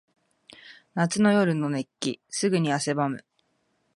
[0.95, 2.19] 夏の夜の熱気。
[2.27, 3.23] すぐに汗ばむ。